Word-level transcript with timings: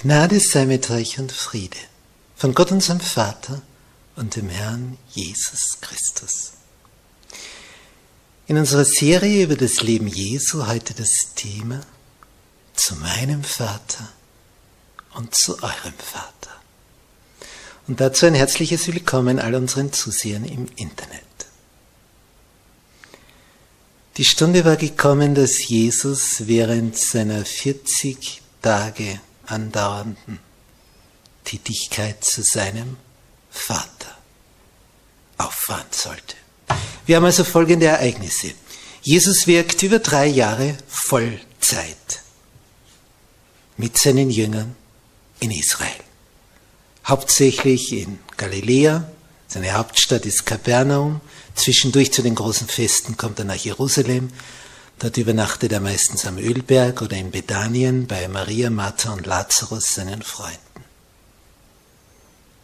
Gnade 0.00 0.38
sei 0.38 0.64
mit 0.64 0.90
euch 0.90 1.18
und 1.18 1.32
Friede 1.32 1.76
von 2.36 2.54
Gott 2.54 2.70
unserem 2.70 3.00
Vater 3.00 3.62
und 4.14 4.36
dem 4.36 4.48
Herrn 4.48 4.96
Jesus 5.10 5.78
Christus. 5.80 6.52
In 8.46 8.58
unserer 8.58 8.84
Serie 8.84 9.42
über 9.42 9.56
das 9.56 9.82
Leben 9.82 10.06
Jesu 10.06 10.68
heute 10.68 10.94
das 10.94 11.34
Thema 11.34 11.80
zu 12.76 12.94
meinem 12.94 13.42
Vater 13.42 14.08
und 15.16 15.34
zu 15.34 15.60
eurem 15.64 15.98
Vater. 15.98 16.54
Und 17.88 18.00
dazu 18.00 18.26
ein 18.26 18.34
herzliches 18.34 18.86
Willkommen 18.86 19.40
all 19.40 19.56
unseren 19.56 19.92
Zusehern 19.92 20.44
im 20.44 20.68
Internet. 20.76 21.24
Die 24.16 24.24
Stunde 24.24 24.64
war 24.64 24.76
gekommen, 24.76 25.34
dass 25.34 25.66
Jesus 25.66 26.46
während 26.46 26.96
seiner 26.96 27.44
40 27.44 28.42
Tage 28.62 29.18
andauernden 29.50 30.38
Tätigkeit 31.44 32.24
zu 32.24 32.42
seinem 32.42 32.96
Vater 33.50 34.16
auffahren 35.38 35.86
sollte. 35.90 36.36
Wir 37.06 37.16
haben 37.16 37.24
also 37.24 37.44
folgende 37.44 37.86
Ereignisse. 37.86 38.52
Jesus 39.02 39.46
wirkt 39.46 39.82
über 39.82 39.98
drei 39.98 40.26
Jahre 40.26 40.76
Vollzeit 40.88 42.22
mit 43.76 43.96
seinen 43.96 44.30
Jüngern 44.30 44.76
in 45.40 45.50
Israel. 45.50 46.00
Hauptsächlich 47.06 47.92
in 47.92 48.18
Galiläa, 48.36 49.10
seine 49.46 49.72
Hauptstadt 49.72 50.26
ist 50.26 50.44
Kapernaum. 50.44 51.22
Zwischendurch 51.54 52.12
zu 52.12 52.22
den 52.22 52.34
großen 52.34 52.68
Festen 52.68 53.16
kommt 53.16 53.38
er 53.38 53.46
nach 53.46 53.54
Jerusalem 53.56 54.30
Dort 54.98 55.16
übernachtet 55.16 55.72
er 55.72 55.80
meistens 55.80 56.26
am 56.26 56.38
Ölberg 56.38 57.02
oder 57.02 57.16
in 57.16 57.30
Bethanien 57.30 58.06
bei 58.08 58.26
Maria, 58.26 58.68
Martha 58.68 59.12
und 59.12 59.26
Lazarus, 59.26 59.94
seinen 59.94 60.22
Freunden. 60.22 60.58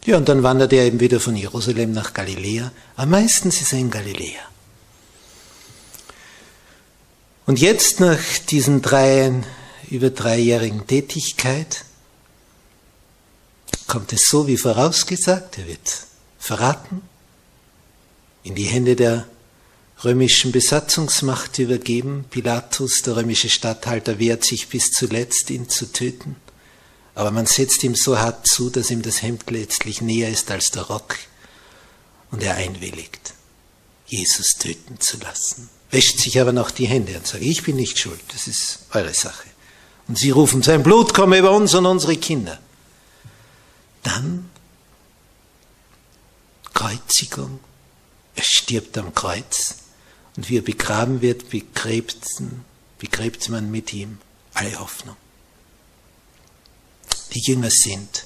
Ja, 0.05 0.17
und 0.17 0.27
dann 0.27 0.43
wandert 0.43 0.73
er 0.73 0.83
eben 0.83 0.99
wieder 0.99 1.19
von 1.19 1.35
Jerusalem 1.35 1.93
nach 1.93 2.13
Galiläa. 2.13 2.71
Aber 2.95 3.07
meistens 3.07 3.61
ist 3.61 3.71
er 3.71 3.79
in 3.79 3.89
Galiläa. 3.89 4.41
Und 7.45 7.59
jetzt 7.59 7.99
nach 7.99 8.19
diesen 8.49 8.81
drei, 8.81 9.31
über 9.89 10.09
dreijährigen 10.09 10.85
Tätigkeit 10.87 11.85
kommt 13.87 14.11
es 14.13 14.27
so 14.27 14.47
wie 14.47 14.57
vorausgesagt, 14.57 15.59
er 15.59 15.67
wird 15.67 16.05
verraten 16.37 17.01
in 18.43 18.55
die 18.55 18.63
Hände 18.63 18.95
der 18.95 19.25
römischen 20.05 20.51
Besatzungsmacht 20.51 21.57
übergeben. 21.59 22.25
Pilatus, 22.29 23.01
der 23.01 23.17
römische 23.17 23.49
Statthalter, 23.49 24.19
wehrt 24.19 24.45
sich 24.45 24.69
bis 24.69 24.91
zuletzt, 24.91 25.49
ihn 25.49 25.67
zu 25.67 25.91
töten. 25.91 26.35
Aber 27.15 27.31
man 27.31 27.45
setzt 27.45 27.83
ihm 27.83 27.95
so 27.95 28.19
hart 28.19 28.47
zu, 28.47 28.69
dass 28.69 28.91
ihm 28.91 29.01
das 29.01 29.21
Hemd 29.21 29.49
letztlich 29.49 30.01
näher 30.01 30.29
ist 30.29 30.51
als 30.51 30.71
der 30.71 30.83
Rock 30.83 31.17
und 32.31 32.43
er 32.43 32.55
einwilligt, 32.55 33.33
Jesus 34.05 34.57
töten 34.57 34.99
zu 34.99 35.17
lassen. 35.17 35.69
Wäscht 35.91 36.19
sich 36.19 36.39
aber 36.39 36.51
noch 36.51 36.71
die 36.71 36.87
Hände 36.87 37.17
und 37.17 37.25
sagt, 37.25 37.43
ich 37.43 37.63
bin 37.63 37.77
nicht 37.77 37.97
schuld, 37.97 38.21
das 38.33 38.47
ist 38.47 38.79
eure 38.93 39.13
Sache. 39.13 39.47
Und 40.07 40.17
sie 40.17 40.31
rufen, 40.31 40.61
sein 40.61 40.83
Blut 40.83 41.13
komme 41.13 41.37
über 41.37 41.51
uns 41.51 41.73
und 41.73 41.85
unsere 41.85 42.17
Kinder. 42.17 42.59
Dann 44.03 44.49
Kreuzigung, 46.73 47.59
er 48.35 48.43
stirbt 48.43 48.97
am 48.97 49.15
Kreuz 49.15 49.75
und 50.35 50.49
wie 50.49 50.57
er 50.57 50.61
begraben 50.61 51.21
wird, 51.21 51.49
begräbt, 51.49 52.17
begräbt 52.99 53.49
man 53.49 53.71
mit 53.71 53.93
ihm 53.93 54.17
alle 54.53 54.79
Hoffnung. 54.79 55.15
Die 57.33 57.41
Jünger 57.41 57.69
sind 57.71 58.25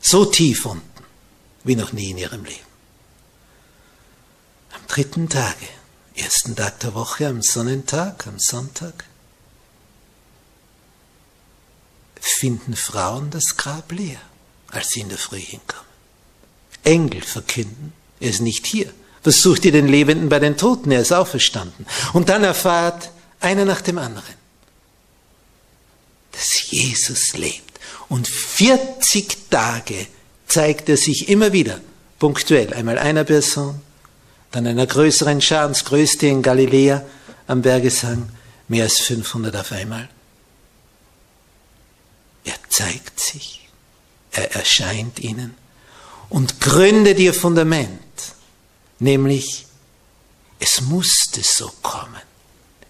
so 0.00 0.24
tief 0.24 0.66
unten 0.66 0.88
wie 1.64 1.76
noch 1.76 1.92
nie 1.92 2.10
in 2.10 2.18
ihrem 2.18 2.44
Leben. 2.44 2.72
Am 4.72 4.86
dritten 4.88 5.28
Tage, 5.28 5.68
ersten 6.16 6.56
Tag 6.56 6.80
der 6.80 6.94
Woche, 6.94 7.28
am 7.28 7.42
Sonnentag, 7.42 8.26
am 8.26 8.38
Sonntag, 8.38 9.04
finden 12.42 12.74
Frauen 12.74 13.30
das 13.30 13.56
Grab 13.56 13.92
leer, 13.92 14.20
als 14.68 14.88
sie 14.88 15.00
in 15.00 15.08
der 15.08 15.18
Früh 15.18 15.38
hinkommen. 15.38 15.86
Engel 16.82 17.22
verkünden, 17.22 17.92
er 18.18 18.30
ist 18.30 18.40
nicht 18.40 18.66
hier. 18.66 18.92
Was 19.24 19.40
sucht 19.40 19.64
ihr 19.64 19.72
den 19.72 19.88
Lebenden 19.88 20.28
bei 20.28 20.38
den 20.38 20.56
Toten? 20.56 20.90
Er 20.90 21.00
ist 21.00 21.12
auferstanden. 21.12 21.86
Und 22.12 22.28
dann 22.28 22.42
erfahrt 22.42 23.10
einer 23.40 23.64
nach 23.64 23.80
dem 23.80 23.98
anderen, 23.98 24.34
dass 26.32 26.70
Jesus 26.70 27.36
lebt. 27.36 27.78
Und 28.08 28.26
40 28.26 29.50
Tage 29.50 30.06
zeigt 30.46 30.88
er 30.88 30.96
sich 30.96 31.28
immer 31.28 31.52
wieder, 31.52 31.80
punktuell, 32.18 32.74
einmal 32.74 32.98
einer 32.98 33.24
Person, 33.24 33.80
dann 34.50 34.66
einer 34.66 34.86
größeren 34.86 35.40
Schar, 35.40 35.68
das 35.68 35.84
größte 35.84 36.26
in 36.26 36.42
Galiläa 36.42 37.02
am 37.46 37.62
Bergesang, 37.62 38.28
mehr 38.68 38.84
als 38.84 38.98
500 39.00 39.56
auf 39.56 39.72
einmal. 39.72 40.08
Er 42.44 42.54
zeigt 42.68 43.18
sich, 43.18 43.68
er 44.32 44.54
erscheint 44.54 45.20
ihnen 45.20 45.54
und 46.28 46.60
gründet 46.60 47.18
ihr 47.18 47.34
Fundament 47.34 48.00
nämlich 49.02 49.66
es 50.58 50.80
musste 50.80 51.42
so 51.42 51.70
kommen. 51.82 52.22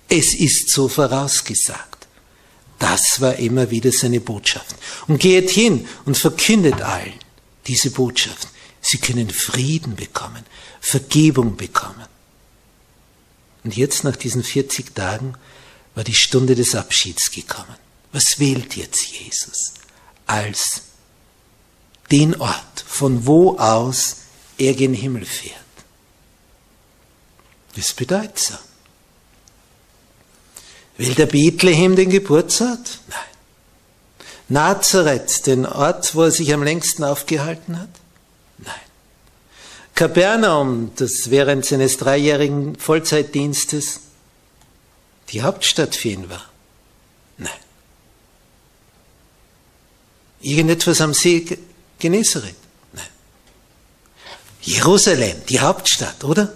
Es 0.09 0.35
ist 0.35 0.71
so 0.71 0.89
vorausgesagt. 0.89 2.07
Das 2.79 3.21
war 3.21 3.37
immer 3.37 3.71
wieder 3.71 3.91
seine 3.93 4.21
Botschaft. 4.21 4.77
Und 5.09 5.19
geht 5.19 5.51
hin 5.51 5.89
und 6.05 6.19
verkündet 6.19 6.83
allen 6.83 7.15
diese 7.67 7.91
Botschaft. 7.91 8.49
Sie 8.83 8.99
können 8.99 9.31
Frieden 9.31 9.97
bekommen, 9.97 10.45
Vergebung 10.81 11.57
bekommen. 11.57 12.07
Und 13.65 13.77
jetzt 13.77 14.05
nach 14.05 14.17
diesen 14.17 14.43
40 14.43 14.95
Tagen 14.95 15.35
war 15.95 16.05
die 16.05 16.15
Stunde 16.15 16.55
des 16.55 16.75
Abschieds 16.75 17.31
gekommen. 17.31 17.77
Was 18.11 18.39
wählt 18.39 18.77
jetzt 18.77 19.07
Jesus 19.07 19.75
als 20.27 20.83
den 22.11 22.39
Ort, 22.39 22.85
von 22.87 23.25
wo 23.27 23.57
aus 23.57 24.17
er 24.59 24.75
gen 24.75 24.93
Himmel 24.93 25.25
fährt? 25.25 25.62
Das 27.75 27.93
bedeutsam. 27.95 28.59
Will 30.99 31.15
der 31.15 31.27
Bethlehem 31.27 31.97
den 31.97 32.11
Geburtsort? 32.11 33.01
Nein. 33.09 33.19
Nazareth, 34.49 35.47
den 35.47 35.65
Ort, 35.65 36.15
wo 36.15 36.25
er 36.25 36.31
sich 36.31 36.53
am 36.53 36.63
längsten 36.63 37.05
aufgehalten 37.05 37.79
hat? 37.79 37.89
Nein. 38.59 38.75
Kapernaum, 39.95 40.93
das 40.97 41.31
während 41.31 41.65
seines 41.65 41.97
dreijährigen 41.97 42.77
Vollzeitdienstes 42.77 44.01
die 45.31 45.43
Hauptstadt 45.43 45.97
für 45.97 46.09
ihn 46.11 46.29
war? 46.29 46.45
Nein. 47.39 47.51
Irgendetwas 50.43 51.01
am 51.01 51.15
See 51.15 51.59
Genezareth? 51.99 52.55
Nein. 52.93 53.07
Jerusalem, 54.61 55.37
die 55.49 55.61
Hauptstadt, 55.61 56.25
oder? 56.25 56.53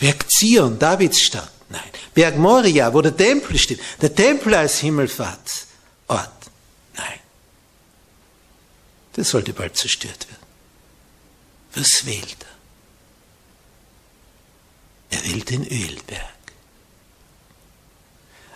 Berg 0.00 0.28
Zion, 0.30 0.78
Davids 0.78 1.20
Stadt? 1.20 1.52
Nein. 1.68 1.90
Berg 2.14 2.36
Moria, 2.36 2.92
wo 2.92 3.00
der 3.02 3.16
Tempel 3.16 3.56
steht, 3.58 3.80
der 4.00 4.12
Tempel 4.12 4.54
als 4.54 4.78
Himmelfahrtsort? 4.80 5.68
Nein. 6.96 7.20
Der 9.14 9.24
sollte 9.24 9.52
bald 9.52 9.76
zerstört 9.76 10.26
werden. 10.28 10.40
Was 11.74 12.06
wählt 12.06 12.36
er? 15.10 15.18
Er 15.18 15.24
will 15.30 15.42
den 15.42 15.64
Ölberg. 15.66 16.40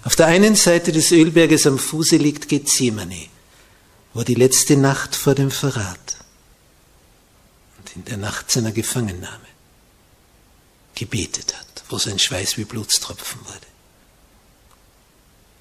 Auf 0.02 0.16
der 0.16 0.26
einen 0.26 0.56
Seite 0.56 0.92
des 0.92 1.12
Ölberges 1.12 1.66
am 1.66 1.78
Fuße 1.78 2.16
liegt 2.16 2.48
Gethsemane, 2.48 3.28
wo 4.12 4.22
die 4.22 4.34
letzte 4.34 4.76
Nacht 4.76 5.14
vor 5.14 5.34
dem 5.34 5.50
Verrat 5.50 6.16
und 7.78 7.96
in 7.96 8.04
der 8.04 8.16
Nacht 8.16 8.50
seiner 8.50 8.72
Gefangennahme 8.72 9.53
gebetet 10.94 11.54
hat, 11.56 11.84
wo 11.88 11.98
sein 11.98 12.18
Schweiß 12.18 12.56
wie 12.56 12.64
Blutstropfen 12.64 13.40
wurde. 13.44 13.66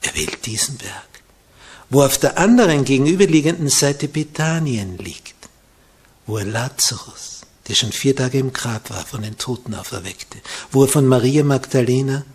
Er 0.02 0.16
wählt 0.16 0.46
diesen 0.46 0.78
Berg, 0.78 1.10
wo 1.90 2.04
auf 2.04 2.18
der 2.18 2.38
anderen 2.38 2.86
gegenüberliegenden 2.86 3.70
Seite 3.70 4.08
Bethanien 4.08 4.98
liegt, 4.98 5.36
wo 6.26 6.38
er 6.38 6.46
Lazarus, 6.46 7.42
der 7.68 7.76
schon 7.76 7.92
vier 7.92 8.16
Tage 8.16 8.40
im 8.40 8.52
Grab 8.52 8.90
war, 8.90 9.06
von 9.06 9.22
den 9.22 9.38
Toten 9.38 9.74
auferweckte, 9.76 10.40
wo 10.72 10.84
er 10.84 10.90
von 10.90 11.06
Maria 11.08 11.44
Magdalena 11.44 12.26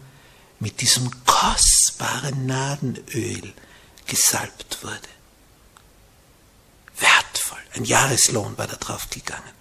mit 0.60 0.80
diesem 0.80 1.10
kostbaren 1.26 2.46
Nadenöl 2.46 3.52
gesalbt 4.06 4.78
wurde. 4.82 5.08
Wertvoll, 6.98 7.58
ein 7.74 7.84
Jahreslohn 7.84 8.56
war 8.56 8.66
da 8.66 8.76
drauf 8.76 9.08
gegangen. 9.10 9.57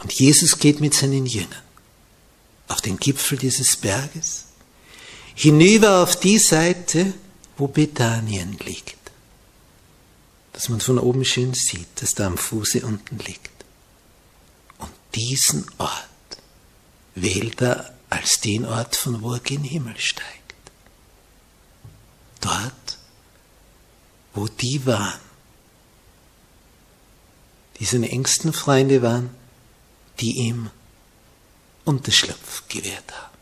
Und 0.00 0.12
Jesus 0.12 0.58
geht 0.58 0.80
mit 0.80 0.94
seinen 0.94 1.26
Jüngern 1.26 1.62
auf 2.68 2.80
den 2.80 2.98
Gipfel 2.98 3.36
dieses 3.36 3.76
Berges, 3.76 4.46
hinüber 5.34 6.02
auf 6.02 6.18
die 6.18 6.38
Seite, 6.38 7.12
wo 7.56 7.66
Bethanien 7.66 8.56
liegt. 8.64 8.96
Dass 10.52 10.68
man 10.68 10.80
von 10.80 10.98
oben 10.98 11.24
schön 11.24 11.54
sieht, 11.54 11.88
dass 11.96 12.14
da 12.14 12.26
am 12.26 12.38
Fuße 12.38 12.84
unten 12.84 13.18
liegt. 13.18 13.50
Und 14.78 14.92
diesen 15.14 15.66
Ort 15.78 16.06
wählt 17.14 17.60
er 17.60 17.94
als 18.08 18.40
den 18.40 18.66
Ort, 18.66 18.96
von 18.96 19.22
wo 19.22 19.34
er 19.34 19.40
gen 19.40 19.64
Himmel 19.64 19.98
steigt. 19.98 20.28
Dort, 22.40 22.98
wo 24.34 24.48
die 24.48 24.84
waren, 24.86 25.20
die 27.78 27.84
seine 27.84 28.10
engsten 28.10 28.52
Freunde 28.52 29.02
waren, 29.02 29.30
die 30.20 30.36
ihm 30.36 30.70
Unterschlupf 31.84 32.68
gewährt 32.68 33.10
haben, 33.12 33.36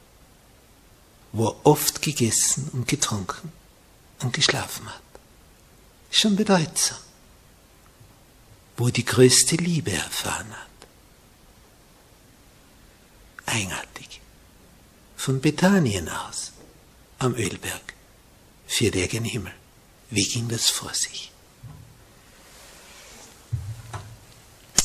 wo 1.32 1.48
er 1.48 1.66
oft 1.66 2.02
gegessen 2.02 2.70
und 2.72 2.86
getrunken 2.86 3.52
und 4.20 4.32
geschlafen 4.32 4.88
hat. 4.88 5.02
Schon 6.10 6.36
bedeutsam, 6.36 6.98
wo 8.76 8.86
er 8.86 8.92
die 8.92 9.04
größte 9.04 9.56
Liebe 9.56 9.92
erfahren 9.92 10.50
hat. 10.50 10.68
Eigenartig. 13.46 14.20
Von 15.16 15.40
Bethanien 15.40 16.08
aus, 16.08 16.52
am 17.18 17.34
Ölberg, 17.34 17.94
für 18.66 18.90
der 18.90 19.08
gen 19.08 19.24
Himmel. 19.24 19.52
Wie 20.10 20.26
ging 20.26 20.48
das 20.48 20.70
vor 20.70 20.94
sich? 20.94 21.32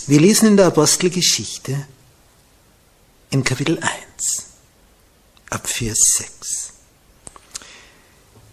Wir 0.05 0.19
lesen 0.19 0.49
in 0.49 0.57
der 0.57 0.67
Apostelgeschichte 0.67 1.87
in 3.29 3.43
Kapitel 3.45 3.79
1 3.79 4.45
ab 5.49 5.65
Vers 5.65 5.99
6. 6.17 6.73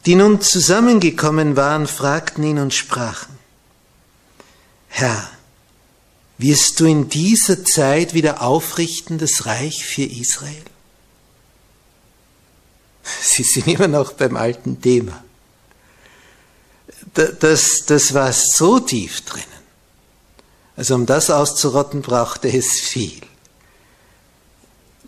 Die 0.07 0.15
nun 0.15 0.41
zusammengekommen 0.41 1.57
waren, 1.57 1.89
fragten 1.89 2.45
ihn 2.45 2.59
und 2.59 2.73
sprachen, 2.73 3.37
Herr, 4.89 5.29
wirst 6.39 6.79
du 6.79 6.85
in 6.87 7.09
dieser 7.09 7.65
Zeit 7.65 8.15
wieder 8.15 8.43
aufrichten 8.43 9.19
das 9.19 9.45
Reich 9.45 9.85
für 9.85 10.05
Israel? 10.05 10.63
Sie 13.23 13.43
sind 13.43 13.67
immer 13.67 13.89
noch 13.89 14.13
beim 14.13 14.37
alten 14.37 14.81
Thema. 14.81 15.25
Das, 17.15 17.87
das 17.87 18.15
war 18.15 18.33
so 18.33 18.79
tief 18.79 19.23
drinnen. 19.23 19.60
Also 20.77 20.95
um 20.95 21.07
das 21.07 21.31
auszurotten, 21.31 22.03
brauchte 22.03 22.49
es 22.49 22.81
viel. 22.81 23.21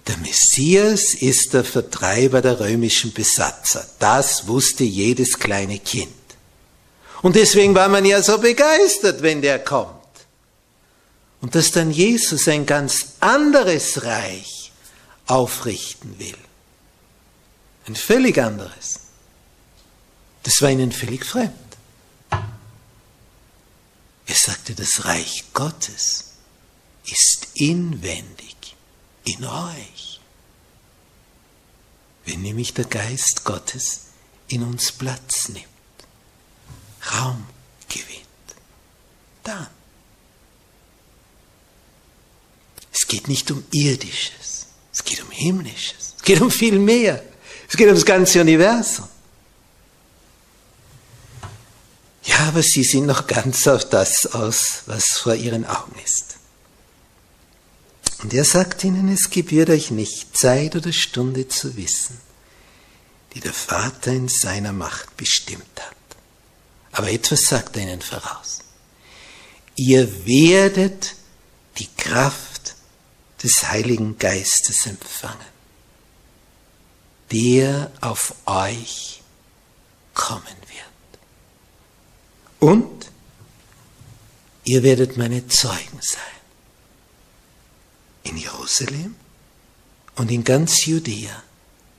Der 0.06 0.17
Messias 0.19 1.14
ist 1.14 1.55
der 1.55 1.64
Vertreiber 1.64 2.43
der 2.43 2.59
römischen 2.59 3.12
Besatzer. 3.12 3.87
Das 3.99 4.49
wusste 4.49 4.85
jedes 4.85 5.38
kleine 5.38 5.79
Kind. 5.79 6.12
Und 7.23 7.37
deswegen 7.37 7.75
war 7.75 7.88
man 7.88 8.05
ja 8.05 8.20
so 8.20 8.38
begeistert, 8.38 9.23
wenn 9.23 9.43
der 9.43 9.61
kommt. 9.61 9.93
Und 11.41 11.55
dass 11.55 11.70
dann 11.70 11.91
Jesus 11.91 12.49
ein 12.49 12.66
ganz 12.66 13.14
anderes 13.21 14.02
Reich 14.02 14.73
aufrichten 15.26 16.19
will. 16.19 16.38
Ein 17.87 17.97
völlig 17.97 18.38
anderes. 18.38 19.00
Das 20.42 20.61
war 20.62 20.71
ihnen 20.71 20.92
völlig 20.92 21.25
fremd. 21.25 21.52
Er 24.32 24.38
sagte, 24.38 24.74
das 24.74 25.04
Reich 25.04 25.44
Gottes 25.52 26.30
ist 27.04 27.48
inwendig 27.52 28.76
in 29.24 29.44
euch. 29.44 30.20
Wenn 32.24 32.40
nämlich 32.40 32.72
der 32.72 32.86
Geist 32.86 33.44
Gottes 33.44 34.06
in 34.48 34.62
uns 34.62 34.90
Platz 34.90 35.50
nimmt, 35.50 35.66
Raum 37.12 37.46
gewinnt, 37.90 38.56
dann. 39.42 39.66
Es 42.90 43.06
geht 43.06 43.28
nicht 43.28 43.50
um 43.50 43.62
irdisches, 43.70 44.68
es 44.94 45.04
geht 45.04 45.22
um 45.22 45.30
himmlisches, 45.30 46.14
es 46.16 46.22
geht 46.22 46.40
um 46.40 46.50
viel 46.50 46.78
mehr, 46.78 47.22
es 47.68 47.76
geht 47.76 47.88
ums 47.88 48.06
ganze 48.06 48.40
Universum. 48.40 49.08
Ja, 52.25 52.38
aber 52.49 52.62
sie 52.62 52.85
sind 52.85 53.07
noch 53.07 53.26
ganz 53.26 53.67
auf 53.67 53.88
das 53.88 54.26
aus, 54.26 54.83
was 54.87 55.19
vor 55.19 55.35
ihren 55.35 55.67
Augen 55.67 55.95
ist. 56.05 56.37
Und 58.23 58.33
er 58.33 58.45
sagt 58.45 58.85
ihnen, 58.85 59.12
es 59.12 59.31
gebührt 59.31 59.71
euch 59.71 59.91
nicht, 59.91 60.37
Zeit 60.37 60.76
oder 60.76 60.93
Stunde 60.93 61.49
zu 61.49 61.76
wissen, 61.76 62.21
die 63.35 63.41
der 63.41 63.52
Vater 63.52 64.12
in 64.12 64.29
seiner 64.29 64.73
Macht 64.73 65.17
bestimmt 65.17 65.81
hat. 65.81 65.97
Aber 66.93 67.11
etwas 67.11 67.43
sagt 67.43 67.76
er 67.76 67.83
ihnen 67.83 68.02
voraus. 68.02 68.61
Ihr 69.75 70.26
werdet 70.26 71.17
die 71.79 71.88
Kraft 71.97 72.76
des 73.43 73.69
Heiligen 73.69 74.19
Geistes 74.19 74.87
empfangen, 74.87 75.41
der 77.33 77.91
auf 78.00 78.35
euch 78.47 79.23
kommen 80.14 80.62
und 82.62 83.11
ihr 84.62 84.85
werdet 84.85 85.16
meine 85.16 85.49
Zeugen 85.49 85.99
sein. 86.00 86.23
In 88.23 88.37
Jerusalem 88.37 89.16
und 90.14 90.31
in 90.31 90.45
ganz 90.45 90.87
Judäa 90.87 91.42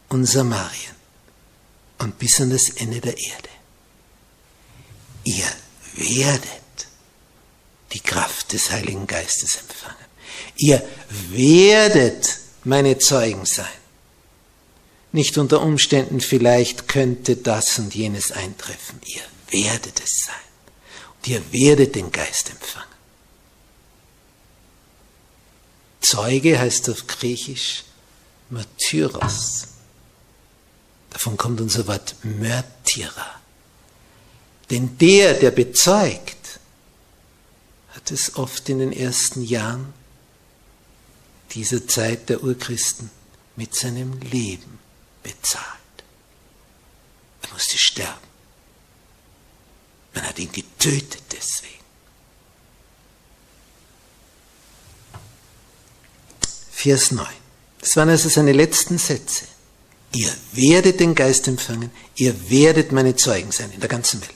und 0.08 0.25
Samarien 0.25 0.96
und 1.98 2.17
bis 2.17 2.39
an 2.39 2.50
das 2.50 2.70
Ende 2.70 3.01
der 3.01 3.17
Erde. 3.17 3.50
Ihr 5.25 5.51
werdet 5.96 6.88
die 7.91 8.00
Kraft 8.00 8.53
des 8.53 8.72
Heiligen 8.72 9.05
Geistes 9.05 9.58
empfangen. 9.58 10.08
Ihr 10.55 10.82
werdet 11.32 12.38
meine 12.63 12.98
Zeugen 13.00 13.46
sein. 13.46 13.65
Nicht 15.12 15.38
unter 15.38 15.62
Umständen 15.62 16.22
vielleicht 16.22 16.88
könnte 16.88 17.36
das 17.36 17.77
und 17.79 17.93
jenes 17.93 18.32
eintreffen. 18.32 19.01
Ihr 19.05 19.24
werdet 19.50 20.01
es 20.01 20.24
sein 20.25 20.52
ihr 21.27 21.51
werdet 21.51 21.96
den 21.96 22.12
Geist 22.12 22.50
empfangen. 22.50 22.88
Zeuge 26.01 26.60
heißt 26.60 26.89
auf 26.89 27.08
Griechisch 27.08 27.84
Martyros. 28.50 29.68
Davon 31.10 31.38
kommt 31.38 31.62
unser 31.62 31.88
Wort 31.88 32.15
Märtyrer. 32.24 33.42
Denn 34.70 34.98
der, 34.98 35.36
der 35.36 35.51
bezeugt, 35.51 36.60
hat 37.89 38.12
es 38.12 38.36
oft 38.36 38.68
in 38.70 38.80
den 38.80 38.92
ersten 38.92 39.44
Jahren 39.44 39.94
dieser 41.51 41.88
Zeit 41.88 42.30
der 42.30 42.44
Urchristen 42.44 43.10
mit 43.56 43.75
seinem 43.75 44.20
Leben 44.20 44.80
bezahlt. 45.22 45.65
Er 47.44 47.53
musste 47.53 47.77
sterben. 47.77 48.32
Man 50.13 50.25
hat 50.25 50.39
ihn 50.39 50.51
getötet 50.51 51.24
deswegen. 51.32 51.74
Vers 56.72 57.12
9. 57.12 57.25
Das 57.79 57.96
waren 57.96 58.10
also 58.10 58.29
seine 58.29 58.51
letzten 58.51 58.98
Sätze. 58.98 59.46
Ihr 60.13 60.32
werdet 60.51 61.00
den 61.00 61.15
Geist 61.15 61.48
empfangen, 61.48 61.91
ihr 62.15 62.50
werdet 62.50 62.91
meine 62.91 63.15
Zeugen 63.15 63.51
sein 63.51 63.72
in 63.72 63.79
der 63.79 63.89
ganzen 63.89 64.22
Welt. 64.22 64.32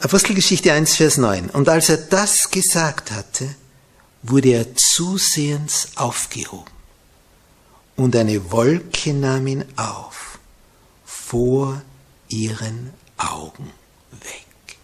Apostelgeschichte 0.00 0.72
1, 0.72 0.96
Vers 0.96 1.18
9. 1.18 1.50
Und 1.50 1.68
als 1.68 1.90
er 1.90 1.98
das 1.98 2.50
gesagt 2.50 3.10
hatte, 3.10 3.54
wurde 4.22 4.48
er 4.48 4.74
zusehends 4.74 5.88
aufgehoben. 5.96 6.70
Und 7.96 8.16
eine 8.16 8.50
Wolke 8.50 9.12
nahm 9.12 9.46
ihn 9.46 9.64
auf, 9.76 10.38
vor 11.04 11.82
ihren 12.28 12.94
Augen 13.20 13.70
weg. 14.10 14.76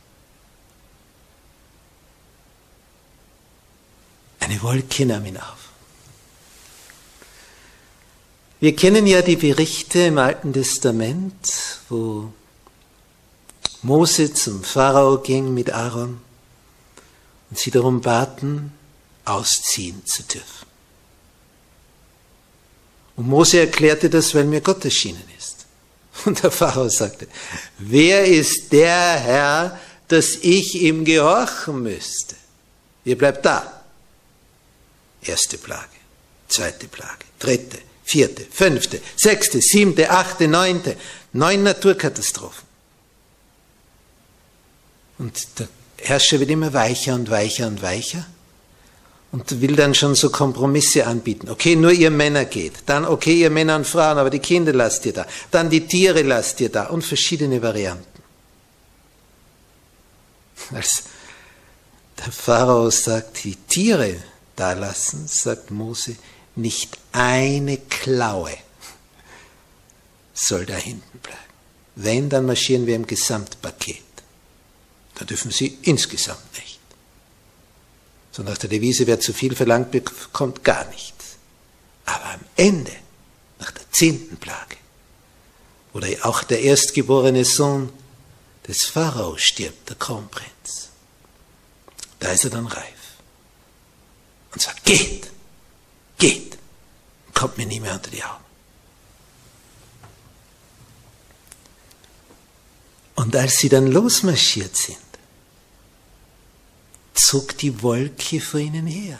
Eine 4.40 4.62
Wolke 4.62 5.06
nahm 5.06 5.26
ihn 5.26 5.38
auf. 5.38 5.66
Wir 8.60 8.74
kennen 8.74 9.06
ja 9.06 9.22
die 9.22 9.36
Berichte 9.36 10.00
im 10.00 10.18
Alten 10.18 10.52
Testament, 10.52 11.80
wo 11.88 12.32
Mose 13.82 14.32
zum 14.32 14.64
Pharao 14.64 15.18
ging 15.18 15.52
mit 15.52 15.72
Aaron 15.72 16.20
und 17.50 17.58
sie 17.58 17.70
darum 17.70 18.00
baten, 18.00 18.72
ausziehen 19.24 20.04
zu 20.06 20.22
dürfen. 20.22 20.66
Und 23.16 23.28
Mose 23.28 23.60
erklärte 23.60 24.10
das, 24.10 24.34
weil 24.34 24.44
mir 24.44 24.60
Gott 24.60 24.84
erschienen 24.84 25.24
ist. 25.38 25.55
Und 26.24 26.42
der 26.42 26.50
Pharao 26.50 26.88
sagte, 26.88 27.28
wer 27.78 28.24
ist 28.24 28.72
der 28.72 29.18
Herr, 29.18 29.80
dass 30.08 30.36
ich 30.36 30.74
ihm 30.82 31.04
gehorchen 31.04 31.82
müsste? 31.82 32.36
Ihr 33.04 33.18
bleibt 33.18 33.44
da. 33.44 33.84
Erste 35.22 35.58
Plage, 35.58 35.88
zweite 36.48 36.86
Plage, 36.88 37.24
dritte, 37.38 37.78
vierte, 38.04 38.46
fünfte, 38.50 39.00
sechste, 39.16 39.60
siebte, 39.60 40.10
achte, 40.10 40.48
neunte, 40.48 40.96
neun 41.32 41.62
Naturkatastrophen. 41.64 42.66
Und 45.18 45.46
der 45.58 45.68
Herrscher 45.98 46.40
wird 46.40 46.50
immer 46.50 46.72
weicher 46.72 47.14
und 47.14 47.30
weicher 47.30 47.66
und 47.66 47.82
weicher 47.82 48.26
und 49.36 49.60
will 49.60 49.76
dann 49.76 49.94
schon 49.94 50.14
so 50.14 50.30
Kompromisse 50.30 51.06
anbieten. 51.06 51.50
Okay, 51.50 51.76
nur 51.76 51.92
ihr 51.92 52.10
Männer 52.10 52.46
geht. 52.46 52.72
Dann 52.86 53.04
okay, 53.04 53.34
ihr 53.34 53.50
Männer 53.50 53.76
und 53.76 53.86
Frauen, 53.86 54.16
aber 54.16 54.30
die 54.30 54.38
Kinder 54.38 54.72
lasst 54.72 55.04
ihr 55.04 55.12
da. 55.12 55.26
Dann 55.50 55.68
die 55.68 55.86
Tiere 55.86 56.22
lasst 56.22 56.58
ihr 56.62 56.70
da 56.70 56.86
und 56.86 57.04
verschiedene 57.04 57.60
Varianten. 57.60 58.22
Als 60.72 61.02
der 62.18 62.32
Pharao 62.32 62.88
sagt, 62.88 63.44
die 63.44 63.56
Tiere 63.56 64.16
da 64.56 64.72
lassen, 64.72 65.26
sagt 65.26 65.70
Mose, 65.70 66.16
nicht 66.54 66.96
eine 67.12 67.76
Klaue 67.76 68.56
soll 70.32 70.64
da 70.64 70.76
hinten 70.76 71.18
bleiben. 71.18 71.38
Wenn, 71.94 72.30
dann 72.30 72.46
marschieren 72.46 72.86
wir 72.86 72.96
im 72.96 73.06
Gesamtpaket. 73.06 74.02
Da 75.14 75.26
dürfen 75.26 75.50
sie 75.50 75.78
insgesamt 75.82 76.54
nicht. 76.54 76.65
So 78.36 78.42
nach 78.42 78.58
der 78.58 78.68
Devise, 78.68 79.06
wer 79.06 79.18
zu 79.18 79.32
viel 79.32 79.56
verlangt, 79.56 79.92
bekommt 79.92 80.62
gar 80.62 80.84
nichts. 80.90 81.36
Aber 82.04 82.34
am 82.34 82.40
Ende, 82.54 82.92
nach 83.58 83.70
der 83.70 83.90
zehnten 83.90 84.36
Plage, 84.36 84.76
oder 85.94 86.08
auch 86.20 86.42
der 86.42 86.60
erstgeborene 86.60 87.46
Sohn 87.46 87.90
des 88.68 88.84
Pharao 88.84 89.38
stirbt, 89.38 89.88
der 89.88 89.96
Kronprinz, 89.96 90.90
da 92.18 92.30
ist 92.30 92.44
er 92.44 92.50
dann 92.50 92.66
reif. 92.66 92.84
Und 94.52 94.60
sagt, 94.60 94.84
geht, 94.84 95.30
geht, 96.18 96.58
kommt 97.32 97.56
mir 97.56 97.64
nie 97.64 97.80
mehr 97.80 97.94
unter 97.94 98.10
die 98.10 98.22
Augen. 98.22 98.44
Und 103.14 103.34
als 103.34 103.56
sie 103.56 103.70
dann 103.70 103.86
losmarschiert 103.86 104.76
sind, 104.76 104.98
zog 107.18 107.56
die 107.58 107.82
Wolke 107.82 108.40
vor 108.40 108.60
ihnen 108.60 108.86
her. 108.86 109.18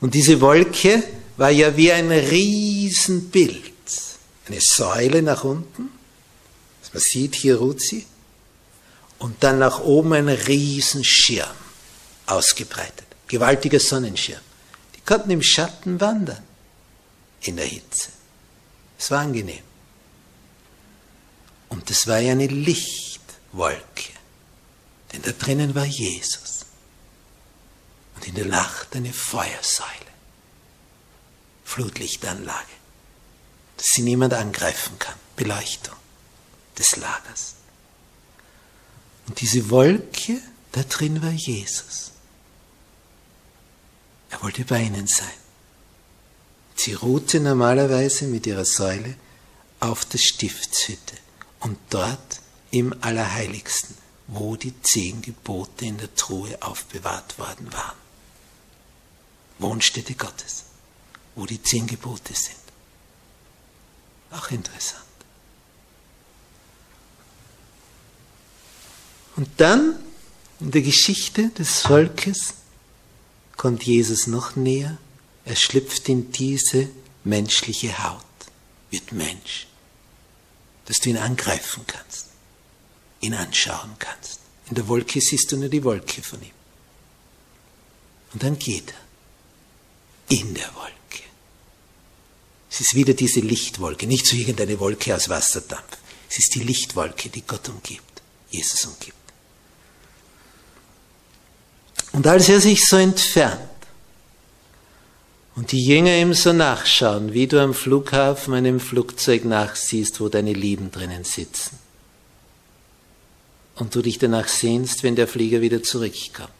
Und 0.00 0.14
diese 0.14 0.40
Wolke 0.40 1.02
war 1.36 1.50
ja 1.50 1.76
wie 1.76 1.92
ein 1.92 2.10
Riesenbild. 2.10 3.72
Eine 4.46 4.60
Säule 4.60 5.22
nach 5.22 5.44
unten, 5.44 5.90
man 6.92 7.00
sieht, 7.00 7.34
hier 7.36 7.56
ruht 7.56 7.80
sie, 7.80 8.06
und 9.18 9.42
dann 9.42 9.58
nach 9.58 9.80
oben 9.80 10.12
ein 10.14 10.28
Riesenschirm 10.28 11.56
ausgebreitet. 12.26 13.06
Gewaltiger 13.28 13.80
Sonnenschirm. 13.80 14.40
Die 14.96 15.00
konnten 15.00 15.30
im 15.30 15.42
Schatten 15.42 16.00
wandern, 16.00 16.42
in 17.42 17.56
der 17.56 17.66
Hitze. 17.66 18.08
Es 18.98 19.10
war 19.10 19.20
angenehm. 19.20 19.62
Und 21.68 21.90
es 21.90 22.06
war 22.06 22.18
ja 22.18 22.32
eine 22.32 22.48
Lichtwolke, 22.48 24.12
denn 25.12 25.22
da 25.22 25.32
drinnen 25.32 25.74
war 25.74 25.86
Jesus 25.86 26.51
und 28.22 28.28
in 28.28 28.34
der 28.36 28.46
Nacht 28.46 28.94
eine 28.94 29.12
Feuersäule, 29.12 29.90
Flutlichtanlage, 31.64 32.68
dass 33.76 33.86
sie 33.94 34.02
niemand 34.02 34.32
angreifen 34.34 34.96
kann, 35.00 35.16
Beleuchtung 35.34 35.96
des 36.78 36.96
Lagers. 36.96 37.54
Und 39.26 39.40
diese 39.40 39.70
Wolke, 39.70 40.40
da 40.70 40.84
drin 40.84 41.20
war 41.20 41.32
Jesus. 41.32 42.12
Er 44.30 44.40
wollte 44.42 44.64
bei 44.64 44.82
ihnen 44.82 45.08
sein. 45.08 45.26
Sie 46.76 46.94
ruhte 46.94 47.40
normalerweise 47.40 48.26
mit 48.26 48.46
ihrer 48.46 48.64
Säule 48.64 49.16
auf 49.80 50.04
der 50.04 50.18
Stiftshütte 50.18 51.16
und 51.60 51.76
dort 51.90 52.40
im 52.70 52.94
Allerheiligsten, 53.02 53.96
wo 54.28 54.54
die 54.54 54.80
zehn 54.80 55.22
Gebote 55.22 55.86
in 55.86 55.98
der 55.98 56.14
Truhe 56.14 56.56
aufbewahrt 56.62 57.38
worden 57.38 57.72
waren. 57.72 58.01
Wohnstätte 59.62 60.14
Gottes, 60.14 60.64
wo 61.34 61.46
die 61.46 61.62
zehn 61.62 61.86
Gebote 61.86 62.34
sind. 62.34 62.56
Auch 64.30 64.50
interessant. 64.50 65.02
Und 69.36 69.48
dann 69.58 69.96
in 70.60 70.70
der 70.70 70.82
Geschichte 70.82 71.48
des 71.50 71.80
Volkes 71.80 72.54
kommt 73.56 73.84
Jesus 73.84 74.26
noch 74.26 74.56
näher. 74.56 74.98
Er 75.44 75.56
schlüpft 75.56 76.08
in 76.08 76.30
diese 76.32 76.88
menschliche 77.24 78.02
Haut, 78.04 78.22
wird 78.90 79.12
Mensch, 79.12 79.66
dass 80.86 80.98
du 80.98 81.10
ihn 81.10 81.16
angreifen 81.16 81.84
kannst, 81.86 82.28
ihn 83.20 83.34
anschauen 83.34 83.96
kannst. 83.98 84.40
In 84.68 84.74
der 84.76 84.86
Wolke 84.88 85.20
siehst 85.20 85.50
du 85.50 85.56
nur 85.56 85.68
die 85.68 85.82
Wolke 85.82 86.22
von 86.22 86.40
ihm. 86.42 86.50
Und 88.32 88.42
dann 88.42 88.58
geht 88.58 88.90
er 88.90 89.11
in 90.32 90.54
der 90.54 90.74
Wolke. 90.74 91.24
Es 92.70 92.80
ist 92.80 92.94
wieder 92.94 93.12
diese 93.12 93.40
Lichtwolke, 93.40 94.06
nicht 94.06 94.26
so 94.26 94.34
irgendeine 94.34 94.80
Wolke 94.80 95.14
aus 95.14 95.28
Wasserdampf. 95.28 95.98
Es 96.30 96.38
ist 96.38 96.54
die 96.54 96.62
Lichtwolke, 96.62 97.28
die 97.28 97.42
Gott 97.42 97.68
umgibt, 97.68 98.22
Jesus 98.50 98.86
umgibt. 98.86 99.16
Und 102.12 102.26
als 102.26 102.48
er 102.48 102.60
sich 102.60 102.86
so 102.86 102.96
entfernt 102.96 103.60
und 105.54 105.72
die 105.72 105.84
Jünger 105.84 106.16
ihm 106.16 106.32
so 106.32 106.54
nachschauen, 106.54 107.34
wie 107.34 107.46
du 107.46 107.60
am 107.60 107.74
Flughafen 107.74 108.54
einem 108.54 108.80
Flugzeug 108.80 109.44
nachsiehst, 109.44 110.20
wo 110.20 110.30
deine 110.30 110.54
Lieben 110.54 110.90
drinnen 110.90 111.24
sitzen, 111.24 111.78
und 113.74 113.94
du 113.94 114.02
dich 114.02 114.18
danach 114.18 114.48
sehnst, 114.48 115.02
wenn 115.02 115.16
der 115.16 115.26
Flieger 115.26 115.60
wieder 115.62 115.82
zurückkommt, 115.82 116.50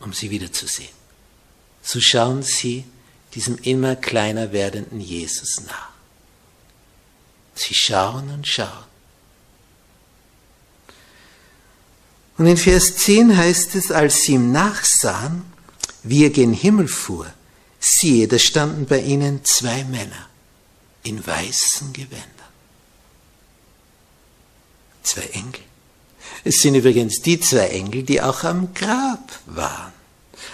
um 0.00 0.12
sie 0.12 0.30
wiederzusehen 0.30 1.05
so 1.86 2.00
schauen 2.00 2.42
sie 2.42 2.84
diesem 3.34 3.56
immer 3.58 3.94
kleiner 3.94 4.50
werdenden 4.50 5.00
Jesus 5.00 5.62
nach. 5.66 5.90
Sie 7.54 7.74
schauen 7.74 8.28
und 8.30 8.46
schauen. 8.46 8.84
Und 12.38 12.46
in 12.46 12.56
Vers 12.56 12.96
10 12.96 13.36
heißt 13.36 13.76
es, 13.76 13.92
als 13.92 14.22
sie 14.22 14.32
ihm 14.32 14.50
nachsahen, 14.50 15.44
wie 16.02 16.24
er 16.24 16.30
gen 16.30 16.52
Himmel 16.52 16.88
fuhr, 16.88 17.32
siehe, 17.78 18.26
da 18.26 18.38
standen 18.38 18.86
bei 18.86 19.00
ihnen 19.00 19.44
zwei 19.44 19.84
Männer 19.84 20.28
in 21.04 21.24
weißen 21.24 21.92
Gewändern. 21.92 22.26
Zwei 25.04 25.22
Engel. 25.22 25.62
Es 26.42 26.56
sind 26.56 26.74
übrigens 26.74 27.22
die 27.22 27.38
zwei 27.38 27.68
Engel, 27.68 28.02
die 28.02 28.20
auch 28.20 28.42
am 28.42 28.74
Grab 28.74 29.38
waren. 29.46 29.95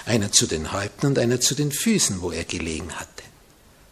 Einer 0.06 0.32
zu 0.32 0.46
den 0.46 0.72
Häupten 0.72 1.06
und 1.06 1.18
einer 1.18 1.40
zu 1.40 1.54
den 1.54 1.72
Füßen, 1.72 2.20
wo 2.20 2.30
er 2.30 2.44
gelegen 2.44 2.92
hatte. 2.92 3.22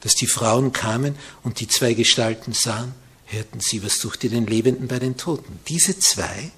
Dass 0.00 0.14
die 0.14 0.26
Frauen 0.26 0.72
kamen 0.72 1.16
und 1.42 1.60
die 1.60 1.68
zwei 1.68 1.94
Gestalten 1.94 2.52
sahen, 2.52 2.94
hörten 3.26 3.60
sie, 3.60 3.82
was 3.84 3.98
sucht 3.98 4.24
ihr 4.24 4.30
den 4.30 4.46
Lebenden 4.46 4.88
bei 4.88 4.98
den 4.98 5.16
Toten? 5.16 5.60
Diese 5.68 5.98
zwei, 5.98 6.50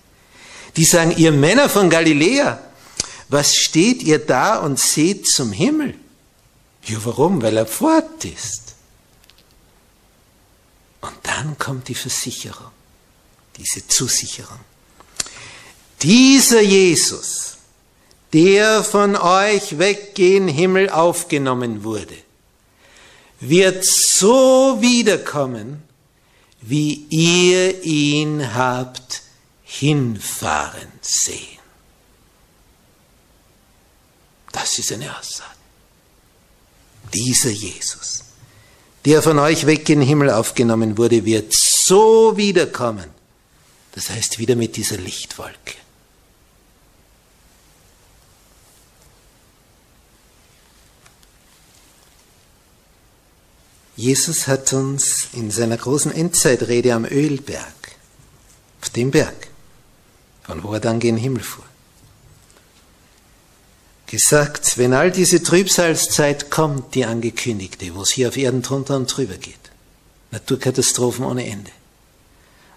die 0.77 0.85
sagen, 0.85 1.15
ihr 1.17 1.33
Männer 1.33 1.69
von 1.69 1.91
Galiläa, 1.91 2.61
was 3.29 3.57
steht 3.57 4.03
ihr 4.03 4.19
da 4.19 4.59
und 4.59 4.79
seht 4.79 5.27
zum 5.27 5.53
Himmel? 5.53 5.95
Ja, 6.85 6.99
warum? 7.05 7.43
Weil 7.43 7.57
er 7.57 7.67
fort 7.67 8.25
ist. 8.25 8.75
Und 11.01 11.15
dann 11.23 11.59
kommt 11.59 11.89
die 11.89 11.95
Versicherung, 11.95 12.71
diese 13.57 13.87
Zusicherung. 13.87 14.61
Dieser 16.01 16.61
Jesus, 16.61 17.52
der 18.33 18.83
von 18.83 19.17
euch 19.17 19.79
weggehen 19.79 20.49
Himmel 20.49 20.89
aufgenommen 20.89 21.85
wurde, 21.85 22.17
wird 23.41 23.85
so 23.85 24.79
wiederkommen, 24.81 25.83
wie 26.61 27.07
ihr 27.11 27.83
ihn 27.83 28.55
habt 28.55 29.23
hinfahren 29.65 30.89
sehen. 31.01 31.59
Das 34.53 34.79
ist 34.79 34.93
eine 34.93 35.19
Aussage. 35.19 35.51
Dieser 37.13 37.51
Jesus, 37.51 38.23
der 39.05 39.23
von 39.23 39.39
euch 39.39 39.67
weg 39.67 39.89
in 39.89 40.01
den 40.01 40.09
Himmel 40.09 40.31
aufgenommen 40.31 40.97
wurde, 40.97 41.25
wird 41.25 41.53
so 41.53 42.37
wiederkommen. 42.37 43.11
Das 43.95 44.09
heißt 44.09 44.39
wieder 44.39 44.55
mit 44.55 44.77
dieser 44.77 44.99
Lichtwolke. 44.99 45.82
Jesus 53.97 54.49
hat 54.49 54.73
uns 54.73 55.29
in 55.33 55.51
seiner 55.51 55.77
großen 55.77 56.13
Endzeitrede 56.13 56.95
am 56.95 57.05
Ölberg, 57.05 57.97
auf 58.81 58.91
dem 58.91 59.11
Berg, 59.11 59.49
von 60.45 60.63
wo 60.63 60.73
er 60.73 60.81
dann 60.81 60.99
gen 60.99 61.17
Himmel 61.17 61.43
fuhr, 61.43 61.65
gesagt, 64.07 64.79
wenn 64.79 64.93
all 64.95 65.11
diese 65.11 65.43
Trübsalzeit 65.43 66.51
kommt, 66.51 66.95
die 66.95 67.05
angekündigte, 67.05 67.95
wo 67.95 68.03
es 68.03 68.13
hier 68.13 68.29
auf 68.29 68.37
Erden 68.37 68.63
drunter 68.63 68.97
und 68.97 69.07
drüber 69.07 69.37
geht, 69.37 69.71
Naturkatastrophen 70.31 71.25
ohne 71.25 71.47
Ende, 71.47 71.71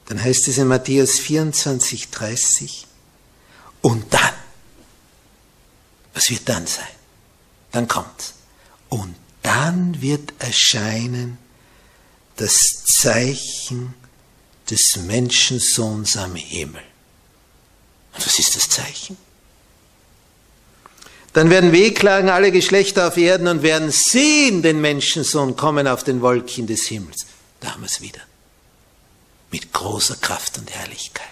dann 0.08 0.22
heißt 0.22 0.48
es 0.48 0.58
in 0.58 0.68
Matthäus 0.68 1.20
24, 1.20 2.10
30, 2.12 2.88
und 3.82 4.14
dann, 4.14 4.34
was 6.14 6.30
wird 6.30 6.48
dann 6.48 6.68
sein? 6.68 6.86
Dann 7.72 7.88
kommt's. 7.88 8.34
Und 8.90 9.16
dann 9.46 10.02
wird 10.02 10.34
erscheinen 10.40 11.38
das 12.36 12.84
Zeichen 12.84 13.94
des 14.70 14.98
Menschensohns 14.98 16.18
am 16.18 16.36
Himmel. 16.36 16.82
Und 18.16 18.26
was 18.26 18.40
ist 18.40 18.56
das 18.56 18.68
Zeichen? 18.70 19.18
Dann 21.34 21.52
werden 21.52 21.72
wehklagen 21.72 22.30
alle 22.30 22.52
Geschlechter 22.52 23.08
auf 23.08 23.18
Erden 23.18 23.48
und 23.48 23.62
werden 23.62 23.92
sehen 23.92 24.64
den 24.64 24.82
Menschensohn 24.82 25.56
kommen 25.56 25.88
auf 25.88 26.04
den 26.04 26.22
Wolken 26.22 26.66
des 26.66 26.88
Himmels. 26.88 27.28
Da 27.60 27.74
haben 27.74 27.82
wir 27.82 27.88
es 27.88 28.02
wieder. 28.02 28.22
Mit 29.52 29.72
großer 29.72 30.16
Kraft 30.16 30.58
und 30.58 30.74
Herrlichkeit. 30.74 31.28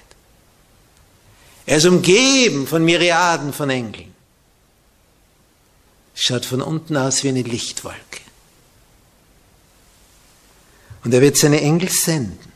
Er 1.66 1.78
ist 1.78 1.86
umgeben 1.86 2.68
von 2.68 2.86
Myriaden 2.86 3.54
von 3.54 3.72
Engeln 3.72 4.13
schaut 6.14 6.46
von 6.46 6.62
unten 6.62 6.98
aus 6.98 7.24
wie 7.24 7.30
eine 7.30 7.42
Lichtwolke. 7.42 8.22
Und 11.04 11.14
er 11.14 11.22
wird 11.22 11.38
seine 11.38 11.62
Engel 11.62 11.90
senden, 11.90 12.52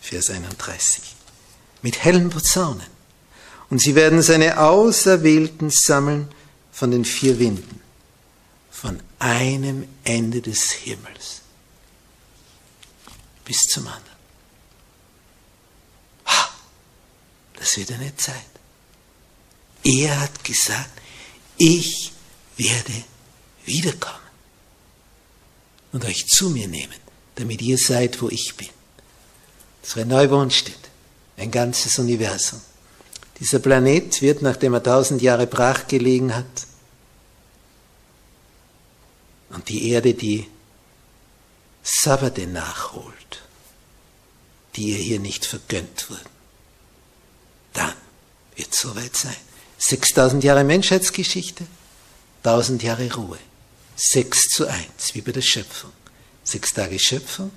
Vers 0.00 0.30
31, 0.30 1.02
mit 1.82 2.04
hellen 2.04 2.30
Posaunen. 2.30 2.86
Und 3.70 3.80
sie 3.80 3.94
werden 3.94 4.22
seine 4.22 4.60
Auserwählten 4.60 5.70
sammeln 5.70 6.28
von 6.70 6.90
den 6.90 7.04
vier 7.04 7.38
Winden, 7.38 7.80
von 8.70 9.00
einem 9.18 9.88
Ende 10.04 10.42
des 10.42 10.70
Himmels 10.70 11.40
bis 13.44 13.58
zum 13.62 13.86
anderen. 13.86 14.16
Das 17.58 17.76
wird 17.76 17.90
eine 17.92 18.14
Zeit. 18.16 18.34
Er 19.82 20.20
hat 20.20 20.44
gesagt, 20.44 20.90
ich 21.56 22.12
werde 22.56 23.04
wiederkommen 23.64 24.16
und 25.92 26.04
euch 26.04 26.26
zu 26.26 26.50
mir 26.50 26.68
nehmen, 26.68 26.94
damit 27.34 27.62
ihr 27.62 27.78
seid, 27.78 28.20
wo 28.20 28.28
ich 28.28 28.54
bin. 28.56 28.68
Das 29.82 29.96
wäre 29.96 30.06
Neuwohnstedt, 30.06 30.78
ein 31.36 31.50
ganzes 31.50 31.98
Universum. 31.98 32.60
Dieser 33.40 33.58
Planet 33.58 34.22
wird, 34.22 34.42
nachdem 34.42 34.74
er 34.74 34.82
tausend 34.82 35.22
Jahre 35.22 35.46
brach 35.46 35.86
gelegen 35.86 36.34
hat, 36.34 36.46
und 39.50 39.68
die 39.68 39.90
Erde 39.90 40.14
die 40.14 40.48
Sabbate 41.82 42.46
nachholt, 42.46 43.42
die 44.74 44.90
ihr 44.90 44.98
hier 44.98 45.20
nicht 45.20 45.46
vergönnt 45.46 46.10
wurden, 46.10 46.28
dann 47.72 47.94
wird 48.56 48.72
es 48.72 48.80
soweit 48.80 49.16
sein. 49.16 49.36
6000 49.78 50.42
Jahre 50.42 50.64
Menschheitsgeschichte, 50.64 51.66
Tausend 52.46 52.80
Jahre 52.84 53.12
Ruhe. 53.12 53.40
Sechs 53.96 54.46
zu 54.50 54.68
eins, 54.68 55.16
wie 55.16 55.20
bei 55.20 55.32
der 55.32 55.42
Schöpfung. 55.42 55.90
Sechs 56.44 56.72
Tage 56.72 56.96
Schöpfung, 56.96 57.50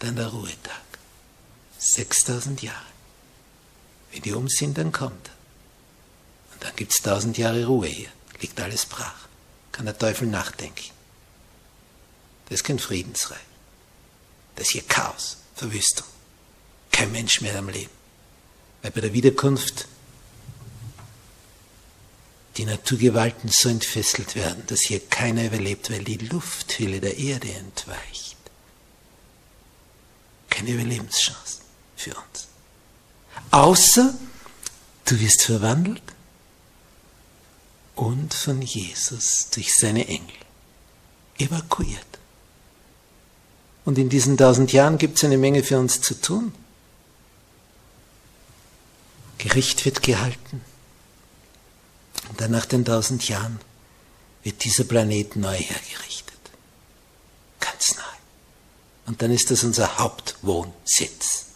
dann 0.00 0.16
der 0.16 0.26
Ruhetag. 0.26 0.82
Sechstausend 1.78 2.60
Jahre. 2.60 2.90
Wenn 4.10 4.22
die 4.22 4.32
um 4.32 4.48
sind, 4.48 4.78
dann 4.78 4.90
kommt 4.90 5.28
er. 5.28 6.52
Und 6.52 6.64
dann 6.64 6.74
gibt 6.74 6.90
es 6.90 7.02
tausend 7.02 7.38
Jahre 7.38 7.64
Ruhe 7.66 7.86
hier. 7.86 8.08
Liegt 8.40 8.60
alles 8.60 8.84
brach. 8.84 9.28
Kann 9.70 9.84
der 9.84 9.96
Teufel 9.96 10.26
nachdenken. 10.26 10.90
Das 12.46 12.62
ist 12.62 12.64
kein 12.64 12.80
Friedensreich. 12.80 13.38
Das 14.56 14.66
ist 14.66 14.72
hier 14.72 14.82
Chaos, 14.88 15.36
Verwüstung. 15.54 16.08
Kein 16.90 17.12
Mensch 17.12 17.42
mehr 17.42 17.56
am 17.56 17.68
Leben. 17.68 17.92
Weil 18.82 18.90
bei 18.90 19.02
der 19.02 19.12
Wiederkunft 19.12 19.86
die 22.60 22.66
Naturgewalten 22.66 23.48
so 23.48 23.70
entfesselt 23.70 24.34
werden, 24.34 24.64
dass 24.66 24.80
hier 24.80 25.00
keiner 25.00 25.46
überlebt, 25.46 25.90
weil 25.90 26.04
die 26.04 26.18
Lufthülle 26.18 27.00
der 27.00 27.16
Erde 27.16 27.50
entweicht. 27.50 28.36
Keine 30.50 30.72
Überlebenschance 30.72 31.62
für 31.96 32.10
uns. 32.10 32.48
Außer 33.50 34.12
du 35.06 35.20
wirst 35.20 35.40
verwandelt 35.40 36.02
und 37.94 38.34
von 38.34 38.60
Jesus 38.60 39.48
durch 39.54 39.74
seine 39.74 40.06
Engel 40.06 40.36
evakuiert. 41.38 42.18
Und 43.86 43.96
in 43.96 44.10
diesen 44.10 44.36
tausend 44.36 44.70
Jahren 44.74 44.98
gibt 44.98 45.16
es 45.16 45.24
eine 45.24 45.38
Menge 45.38 45.62
für 45.62 45.78
uns 45.78 46.02
zu 46.02 46.12
tun. 46.12 46.52
Gericht 49.38 49.82
wird 49.86 50.02
gehalten. 50.02 50.60
Und 52.30 52.40
dann 52.40 52.52
nach 52.52 52.64
den 52.64 52.84
tausend 52.84 53.28
Jahren 53.28 53.60
wird 54.42 54.64
dieser 54.64 54.84
Planet 54.84 55.36
neu 55.36 55.56
hergerichtet. 55.56 56.38
Ganz 57.60 57.94
neu. 57.96 58.02
Und 59.06 59.20
dann 59.20 59.30
ist 59.30 59.50
das 59.50 59.62
unser 59.64 59.98
Hauptwohnsitz. 59.98 61.46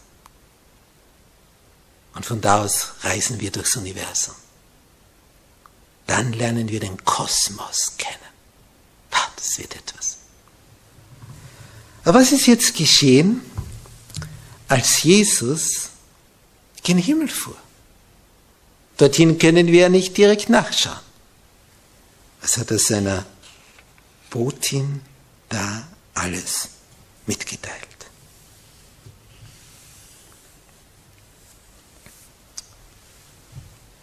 Und 2.15 2.27
von 2.27 2.41
da 2.41 2.63
aus 2.63 2.89
reisen 3.01 3.41
wir 3.41 3.51
durchs 3.51 3.77
Universum. 3.77 4.35
Dann 6.07 6.33
lernen 6.33 6.69
wir 6.69 6.81
den 6.81 7.03
Kosmos 7.05 7.95
kennen. 7.97 8.19
Das 9.45 9.59
wird 9.59 9.77
etwas. 9.77 10.17
Aber 12.05 12.21
was 12.21 12.33
ist 12.33 12.47
jetzt 12.47 12.75
geschehen, 12.75 13.43
als 14.69 15.03
Jesus 15.03 15.91
gen 16.83 16.97
Himmel 16.97 17.29
fuhr? 17.29 17.57
Dorthin 18.97 19.39
können 19.39 19.69
wir 19.69 19.83
ja 19.83 19.89
nicht 19.89 20.17
direkt 20.17 20.49
nachschauen. 20.49 20.99
Was 22.41 22.59
hat 22.59 22.71
er 22.71 22.79
seiner 22.79 23.27
Botin 24.31 25.01
da 25.49 25.87
alles 26.15 26.69
mitgeteilt? 27.27 27.89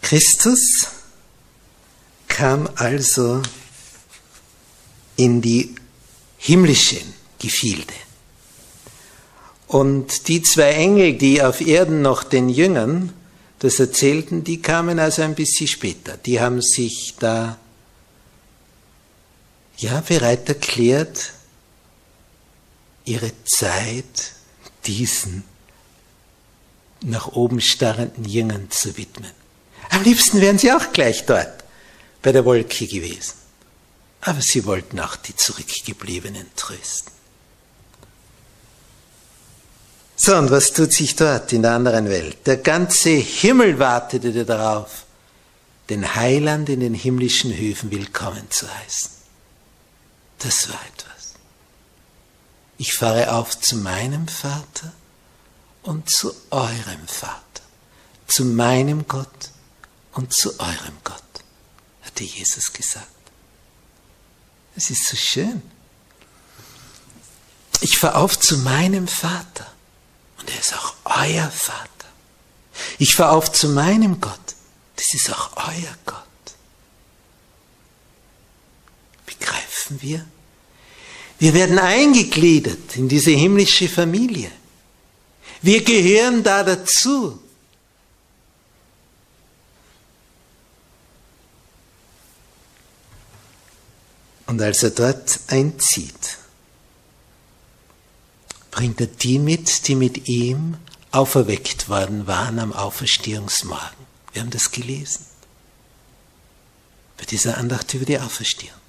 Christus 0.02 0.88
kam 2.28 2.68
also 2.76 3.42
in 5.16 5.42
die 5.42 5.76
himmlischen 6.38 7.14
Gefilde. 7.40 7.94
Und 9.68 10.28
die 10.28 10.42
zwei 10.42 10.74
Engel, 10.74 11.14
die 11.14 11.42
auf 11.42 11.62
Erden 11.62 12.02
noch 12.02 12.24
den 12.24 12.50
Jüngern 12.50 13.14
das 13.62 13.80
erzählten, 13.80 14.44
die 14.44 14.60
kamen 14.60 14.98
also 14.98 15.22
ein 15.22 15.36
bisschen 15.36 15.68
später. 15.68 16.18
Die 16.18 16.42
haben 16.42 16.64
sich 16.64 17.14
da 17.20 17.60
ja 19.78 20.02
bereit 20.02 20.50
erklärt, 20.50 21.34
ihre 23.06 23.32
Zeit 23.44 24.34
diesen 24.88 25.44
nach 27.04 27.28
oben 27.28 27.62
starrenden 27.62 28.26
Jüngern 28.26 28.72
zu 28.72 28.98
widmen. 28.98 29.32
Am 29.92 30.02
liebsten 30.02 30.42
wären 30.42 30.58
sie 30.58 30.72
auch 30.72 30.92
gleich 30.92 31.28
dort 31.28 31.64
bei 32.24 32.32
der 32.32 32.46
Wolke 32.46 32.88
gewesen. 32.88 33.34
Aber 34.22 34.42
sie 34.42 34.66
wollten 34.66 35.00
auch 35.00 35.16
die 35.16 35.36
Zurückgebliebenen 35.36 36.48
trösten. 36.56 37.14
So, 40.24 40.36
und 40.36 40.52
was 40.52 40.72
tut 40.72 40.94
sich 40.94 41.16
dort 41.16 41.52
in 41.52 41.64
der 41.64 41.72
anderen 41.72 42.08
Welt? 42.08 42.46
Der 42.46 42.58
ganze 42.58 43.10
Himmel 43.10 43.80
wartete 43.80 44.46
darauf, 44.46 45.06
den 45.90 46.14
Heiland 46.14 46.70
in 46.70 46.80
den 46.80 46.94
himmlischen 46.94 47.52
Höfen 47.58 47.90
willkommen 47.90 48.46
zu 48.52 48.72
heißen. 48.72 49.10
Das 50.38 50.70
war 50.70 50.80
etwas. 50.94 51.34
Ich 52.78 52.94
fahre 52.94 53.34
auf 53.34 53.60
zu 53.60 53.78
meinem 53.78 54.28
Vater 54.28 54.94
und 55.82 56.08
zu 56.08 56.32
eurem 56.52 57.08
Vater, 57.08 57.64
zu 58.28 58.46
meinem 58.46 59.08
Gott 59.08 59.50
und 60.12 60.36
zu 60.36 60.52
eurem 60.60 60.98
Gott, 61.04 61.24
hatte 62.04 62.26
Jesus 62.26 62.72
gesagt. 62.72 63.08
Es 64.76 64.92
ist 64.92 65.08
so 65.08 65.18
schön. 65.18 65.64
Ich 67.80 67.98
fahre 67.98 68.18
auf 68.18 68.40
zu 68.40 68.60
meinem 68.60 69.08
Vater 69.08 69.66
und 70.42 70.50
er 70.50 70.60
ist 70.60 70.74
auch 70.74 70.94
euer 71.06 71.50
Vater. 71.52 71.88
Ich 72.98 73.16
fahre 73.16 73.34
auf 73.34 73.52
zu 73.52 73.70
meinem 73.70 74.20
Gott. 74.20 74.40
Das 74.96 75.14
ist 75.14 75.32
auch 75.32 75.52
euer 75.56 75.96
Gott. 76.06 76.18
Begreifen 79.26 80.02
wir? 80.02 80.26
Wir 81.40 81.54
werden 81.54 81.80
eingegliedert 81.80 82.96
in 82.96 83.08
diese 83.08 83.32
himmlische 83.32 83.88
Familie. 83.88 84.52
Wir 85.62 85.84
gehören 85.84 86.44
da 86.44 86.64
dazu. 86.64 87.40
Und 94.48 94.62
als 94.62 94.84
er 94.84 94.90
dort 94.90 95.40
einzieht, 95.48 96.38
bringt 98.72 99.02
er 99.02 99.08
die 99.08 99.38
mit, 99.38 99.88
die 99.88 99.96
mit 99.96 100.28
ihm 100.28 100.78
auferweckt 101.12 101.90
worden 101.90 102.26
waren 102.26 102.58
am 102.58 102.74
Auferstehungsmorgen. 102.74 104.08
Wir 104.32 104.42
haben 104.42 104.50
das 104.50 104.72
gelesen. 104.72 105.26
Bei 107.18 107.26
dieser 107.26 107.58
Andacht 107.58 107.94
über 107.94 108.06
die 108.06 108.18
Auferstehung. 108.18 108.80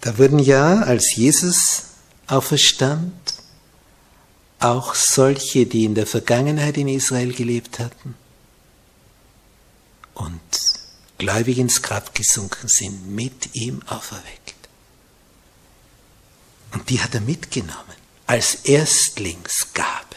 Da 0.00 0.18
wurden 0.18 0.38
ja, 0.38 0.80
als 0.80 1.14
Jesus 1.14 1.84
auferstand, 2.26 3.12
auch 4.58 4.94
solche, 4.94 5.66
die 5.66 5.84
in 5.84 5.94
der 5.94 6.06
Vergangenheit 6.06 6.76
in 6.76 6.88
Israel 6.88 7.32
gelebt 7.32 7.78
hatten 7.78 8.14
und 10.14 10.40
gläubig 11.18 11.58
ins 11.58 11.80
Grab 11.80 12.14
gesunken 12.14 12.68
sind, 12.68 13.14
mit 13.14 13.54
ihm 13.54 13.82
auferweckt. 13.86 14.39
Und 16.72 16.88
die 16.88 17.00
hat 17.00 17.14
er 17.14 17.20
mitgenommen 17.20 17.96
als 18.26 18.56
Erstlingsgabe. 18.64 20.16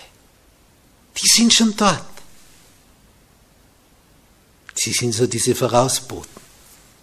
Die 1.18 1.28
sind 1.28 1.54
schon 1.54 1.76
dort. 1.76 2.06
Sie 4.76 4.92
sind 4.92 5.14
so 5.14 5.28
diese 5.28 5.56
Vorausboten. 5.56 6.42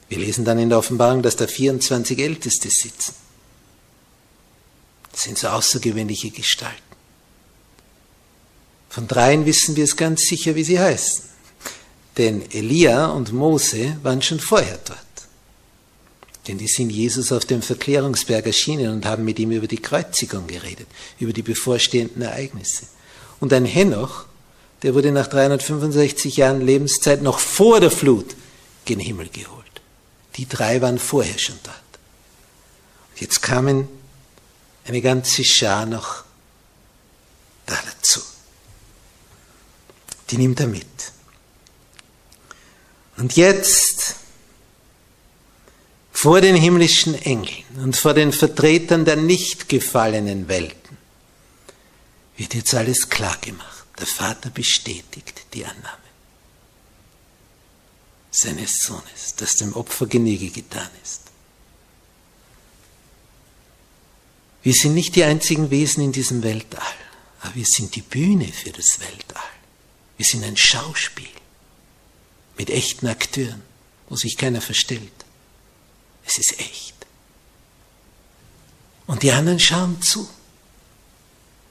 Wir 0.08 0.18
lesen 0.18 0.44
dann 0.44 0.58
in 0.58 0.68
der 0.68 0.78
Offenbarung, 0.78 1.22
dass 1.22 1.36
da 1.36 1.46
24 1.46 2.18
Älteste 2.18 2.68
sitzen. 2.68 3.14
Das 5.12 5.22
sind 5.22 5.38
so 5.38 5.48
außergewöhnliche 5.48 6.30
Gestalten. 6.30 6.82
Von 8.88 9.06
dreien 9.06 9.46
wissen 9.46 9.76
wir 9.76 9.84
es 9.84 9.96
ganz 9.96 10.22
sicher, 10.22 10.56
wie 10.56 10.64
sie 10.64 10.80
heißen. 10.80 11.24
Denn 12.16 12.50
Elia 12.50 13.06
und 13.06 13.32
Mose 13.32 13.96
waren 14.02 14.20
schon 14.20 14.40
vorher 14.40 14.78
dort. 14.84 14.98
Denn 16.50 16.58
die 16.58 16.66
sind 16.66 16.90
Jesus 16.90 17.30
auf 17.30 17.44
dem 17.44 17.62
Verklärungsberg 17.62 18.44
erschienen 18.44 18.92
und 18.92 19.06
haben 19.06 19.24
mit 19.24 19.38
ihm 19.38 19.52
über 19.52 19.68
die 19.68 19.80
Kreuzigung 19.80 20.48
geredet, 20.48 20.88
über 21.20 21.32
die 21.32 21.42
bevorstehenden 21.42 22.22
Ereignisse. 22.22 22.86
Und 23.38 23.52
ein 23.52 23.64
Henoch, 23.64 24.24
der 24.82 24.96
wurde 24.96 25.12
nach 25.12 25.28
365 25.28 26.38
Jahren 26.38 26.60
Lebenszeit 26.60 27.22
noch 27.22 27.38
vor 27.38 27.78
der 27.78 27.92
Flut 27.92 28.34
gen 28.84 28.98
Himmel 28.98 29.28
geholt. 29.28 29.64
Die 30.34 30.48
drei 30.48 30.82
waren 30.82 30.98
vorher 30.98 31.38
schon 31.38 31.54
dort. 31.62 31.76
Und 33.12 33.20
jetzt 33.20 33.42
kamen 33.42 33.86
eine 34.86 35.02
ganze 35.02 35.44
Schar 35.44 35.86
noch 35.86 36.24
da 37.66 37.78
dazu. 37.94 38.22
Die 40.30 40.36
nimmt 40.36 40.58
er 40.58 40.66
mit. 40.66 41.12
Und 43.18 43.36
jetzt 43.36 44.16
vor 46.20 46.42
den 46.42 46.54
himmlischen 46.54 47.14
Engeln 47.14 47.64
und 47.76 47.96
vor 47.96 48.12
den 48.12 48.30
Vertretern 48.30 49.06
der 49.06 49.16
nicht 49.16 49.70
gefallenen 49.70 50.48
Welten 50.48 50.98
wird 52.36 52.54
jetzt 52.54 52.74
alles 52.74 53.08
klar 53.08 53.38
gemacht. 53.40 53.86
Der 53.98 54.06
Vater 54.06 54.50
bestätigt 54.50 55.46
die 55.54 55.64
Annahme 55.64 55.96
seines 58.30 58.82
Sohnes, 58.82 59.34
dass 59.38 59.56
dem 59.56 59.72
Opfer 59.72 60.06
Genüge 60.06 60.50
getan 60.50 60.90
ist. 61.02 61.22
Wir 64.62 64.74
sind 64.74 64.92
nicht 64.92 65.16
die 65.16 65.24
einzigen 65.24 65.70
Wesen 65.70 66.04
in 66.04 66.12
diesem 66.12 66.42
Weltall, 66.42 66.82
aber 67.40 67.54
wir 67.54 67.64
sind 67.64 67.94
die 67.94 68.02
Bühne 68.02 68.48
für 68.52 68.72
das 68.72 69.00
Weltall. 69.00 69.42
Wir 70.18 70.26
sind 70.26 70.44
ein 70.44 70.58
Schauspiel 70.58 71.28
mit 72.58 72.68
echten 72.68 73.06
Akteuren, 73.06 73.62
wo 74.10 74.16
sich 74.16 74.36
keiner 74.36 74.60
verstellt. 74.60 75.19
Es 76.26 76.38
ist 76.38 76.58
echt. 76.60 76.94
Und 79.10 79.24
die 79.24 79.32
anderen 79.32 79.58
schauen 79.58 80.00
zu. 80.00 80.28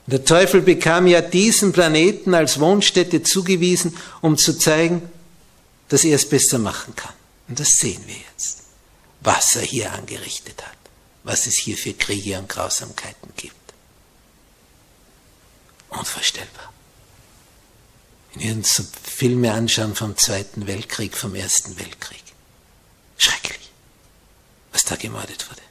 Der 0.06 0.24
Teufel 0.24 0.60
bekam 0.60 1.06
ja 1.06 1.22
diesen 1.22 1.72
Planeten 1.72 2.34
als 2.34 2.60
Wohnstätte 2.60 3.22
zugewiesen, 3.22 3.96
um 4.20 4.36
zu 4.36 4.58
zeigen, 4.58 5.08
dass 5.88 6.04
er 6.04 6.16
es 6.16 6.28
besser 6.28 6.58
machen 6.58 6.94
kann. 6.96 7.14
Und 7.48 7.58
das 7.60 7.70
sehen 7.70 8.02
wir 8.06 8.16
jetzt, 8.30 8.64
was 9.20 9.56
er 9.56 9.62
hier 9.62 9.92
angerichtet 9.92 10.62
hat, 10.66 10.76
was 11.24 11.46
es 11.46 11.54
hier 11.58 11.76
für 11.76 11.94
Kriege 11.94 12.38
und 12.38 12.48
Grausamkeiten 12.48 13.30
gibt. 13.36 13.54
Unvorstellbar. 15.88 16.72
Wenn 18.34 18.42
wir 18.42 18.52
uns 18.56 18.82
Filme 19.02 19.52
anschauen 19.52 19.94
vom 19.94 20.16
Zweiten 20.16 20.66
Weltkrieg, 20.66 21.16
vom 21.16 21.34
Ersten 21.34 21.78
Weltkrieg. 21.78 22.22
Schrecklich 23.16 23.69
was 24.72 24.84
da 24.84 24.96
gemordet 24.96 25.48
wurde. 25.48 25.62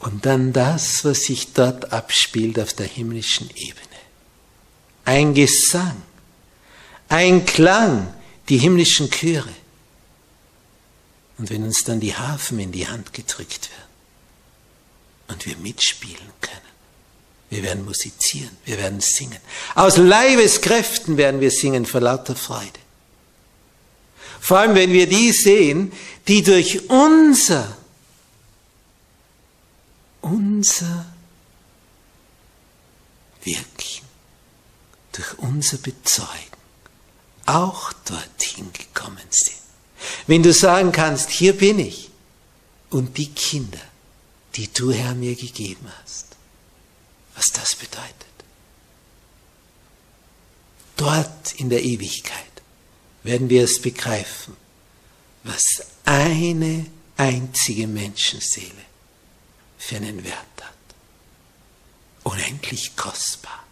Und 0.00 0.26
dann 0.26 0.52
das, 0.52 1.04
was 1.04 1.24
sich 1.24 1.52
dort 1.52 1.92
abspielt 1.92 2.58
auf 2.58 2.72
der 2.72 2.86
himmlischen 2.86 3.48
Ebene. 3.54 3.86
Ein 5.04 5.32
Gesang, 5.32 6.02
ein 7.08 7.46
Klang, 7.46 8.12
die 8.48 8.58
himmlischen 8.58 9.10
Chöre. 9.10 9.52
Und 11.38 11.50
wenn 11.50 11.62
uns 11.62 11.84
dann 11.84 12.00
die 12.00 12.14
Harfen 12.16 12.58
in 12.58 12.72
die 12.72 12.88
Hand 12.88 13.12
gedrückt 13.12 13.70
werden 13.70 13.90
und 15.28 15.46
wir 15.46 15.56
mitspielen 15.58 16.30
können, 16.40 16.60
wir 17.50 17.62
werden 17.62 17.84
musizieren, 17.84 18.56
wir 18.64 18.78
werden 18.78 19.00
singen. 19.00 19.38
Aus 19.74 19.98
Leibeskräften 19.98 21.16
werden 21.16 21.40
wir 21.40 21.50
singen 21.50 21.86
vor 21.86 22.00
lauter 22.00 22.34
Freude. 22.34 22.81
Vor 24.42 24.58
allem, 24.58 24.74
wenn 24.74 24.92
wir 24.92 25.08
die 25.08 25.30
sehen, 25.30 25.92
die 26.26 26.42
durch 26.42 26.90
unser, 26.90 27.76
unser 30.20 31.06
Wirken, 33.44 34.04
durch 35.12 35.38
unser 35.38 35.78
Bezeugen 35.78 36.58
auch 37.46 37.92
dorthin 38.04 38.72
gekommen 38.72 39.26
sind. 39.30 39.62
Wenn 40.26 40.42
du 40.42 40.52
sagen 40.52 40.90
kannst, 40.90 41.30
hier 41.30 41.56
bin 41.56 41.78
ich 41.78 42.10
und 42.90 43.18
die 43.18 43.30
Kinder, 43.30 43.80
die 44.56 44.66
du, 44.72 44.90
Herr, 44.90 45.14
mir 45.14 45.36
gegeben 45.36 45.86
hast, 46.02 46.26
was 47.36 47.52
das 47.52 47.76
bedeutet. 47.76 48.32
dort 50.96 51.52
in 51.56 51.68
der 51.68 51.82
Ewigkeit 51.82 52.51
werden 53.22 53.48
wir 53.48 53.64
es 53.64 53.80
begreifen, 53.80 54.56
was 55.44 55.64
eine 56.04 56.86
einzige 57.16 57.86
Menschenseele 57.86 58.84
für 59.78 59.96
einen 59.96 60.24
Wert 60.24 60.36
hat. 60.60 60.72
Unendlich 62.24 62.96
kostbar. 62.96 63.64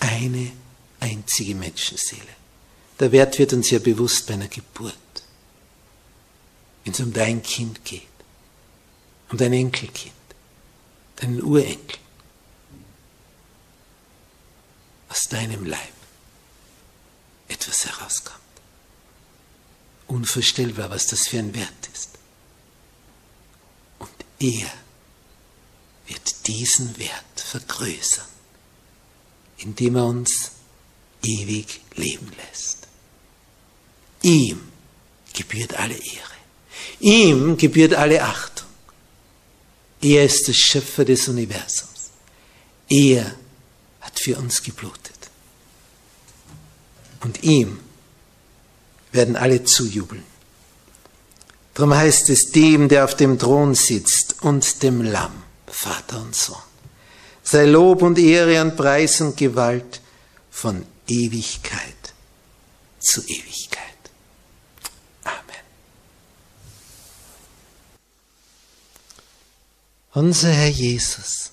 Eine 0.00 0.52
einzige 1.00 1.54
Menschenseele. 1.54 2.22
Der 2.98 3.12
Wert 3.12 3.38
wird 3.38 3.52
uns 3.52 3.70
ja 3.70 3.78
bewusst 3.78 4.26
bei 4.26 4.34
einer 4.34 4.48
Geburt. 4.48 4.94
Wenn 6.84 6.92
es 6.92 7.00
um 7.00 7.12
dein 7.12 7.42
Kind 7.42 7.84
geht, 7.84 8.02
um 9.30 9.36
dein 9.36 9.52
Enkelkind, 9.52 10.14
deinen 11.16 11.42
Urenkel, 11.42 11.98
aus 15.08 15.24
deinem 15.28 15.64
Leib 15.64 15.95
etwas 17.48 17.86
herauskommt. 17.86 18.40
Unvorstellbar, 20.06 20.90
was 20.90 21.06
das 21.06 21.28
für 21.28 21.38
ein 21.38 21.54
Wert 21.54 21.88
ist. 21.92 22.10
Und 23.98 24.10
er 24.38 24.70
wird 26.06 26.46
diesen 26.46 26.96
Wert 26.98 27.40
vergrößern, 27.40 28.26
indem 29.58 29.96
er 29.96 30.06
uns 30.06 30.52
ewig 31.22 31.80
leben 31.94 32.30
lässt. 32.36 32.86
Ihm 34.22 34.68
gebührt 35.34 35.74
alle 35.74 35.94
Ehre. 35.94 36.36
Ihm 37.00 37.56
gebührt 37.56 37.94
alle 37.94 38.22
Achtung. 38.22 38.66
Er 40.00 40.24
ist 40.24 40.46
der 40.46 40.52
Schöpfer 40.52 41.04
des 41.04 41.28
Universums. 41.28 42.10
Er 42.88 43.34
hat 44.00 44.18
für 44.18 44.36
uns 44.36 44.62
geblutet. 44.62 45.15
Und 47.20 47.42
ihm 47.42 47.78
werden 49.12 49.36
alle 49.36 49.64
zujubeln. 49.64 50.22
Darum 51.74 51.94
heißt 51.94 52.30
es 52.30 52.52
dem, 52.52 52.88
der 52.88 53.04
auf 53.04 53.16
dem 53.16 53.38
Thron 53.38 53.74
sitzt 53.74 54.42
und 54.42 54.82
dem 54.82 55.02
Lamm, 55.02 55.42
Vater 55.66 56.20
und 56.22 56.34
Sohn. 56.34 56.56
Sei 57.42 57.66
Lob 57.66 58.02
und 58.02 58.18
Ehre 58.18 58.62
und 58.62 58.76
Preis 58.76 59.20
und 59.20 59.36
Gewalt 59.36 60.00
von 60.50 60.86
Ewigkeit 61.06 62.14
zu 62.98 63.22
Ewigkeit. 63.22 63.82
Amen. 65.24 65.64
Unser 70.14 70.50
Herr 70.50 70.68
Jesus, 70.68 71.52